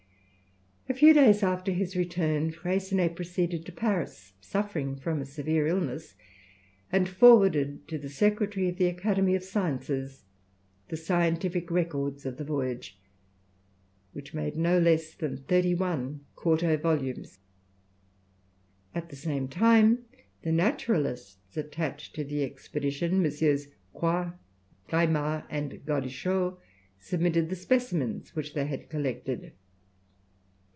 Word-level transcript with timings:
A 0.89 0.93
few 0.93 1.13
days 1.13 1.41
after 1.41 1.71
his 1.71 1.95
return, 1.95 2.51
Freycinet 2.51 3.15
proceeded 3.15 3.65
to 3.65 3.71
Paris, 3.71 4.33
suffering 4.41 4.97
from 4.97 5.21
a 5.21 5.25
severe 5.25 5.65
illness, 5.65 6.15
and 6.91 7.07
forwarded 7.07 7.87
to 7.87 7.97
the 7.97 8.09
secretary 8.09 8.67
of 8.67 8.75
the 8.75 8.87
Academy 8.87 9.33
of 9.33 9.41
Sciences 9.43 10.25
the 10.89 10.97
scientific 10.97 11.71
records 11.71 12.25
of 12.25 12.35
the 12.35 12.43
voyage, 12.43 12.99
which 14.11 14.33
made 14.33 14.57
no 14.57 14.77
less 14.79 15.13
than 15.13 15.37
thirty 15.37 15.73
one 15.73 16.25
quarto 16.35 16.75
volumes. 16.75 17.39
At 18.93 19.07
the 19.09 19.15
same 19.15 19.47
time, 19.47 19.99
the 20.41 20.51
naturalists 20.51 21.55
attached 21.55 22.15
to 22.15 22.25
the 22.25 22.43
expedition, 22.43 23.23
MM. 23.23 23.67
Quoy, 23.93 24.33
Gaimard, 24.89 25.45
and 25.49 25.71
Gaudichaud, 25.85 26.57
submitted 26.99 27.49
the 27.49 27.55
specimens 27.55 28.35
which 28.35 28.53
they 28.55 28.65
had 28.65 28.89
collected. 28.89 29.53